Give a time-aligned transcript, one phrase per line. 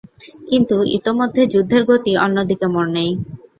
[0.49, 3.13] কিন্তু ইতোমধ্যে যুদ্ধের গতি অন্য দিকে মোড় নেয়।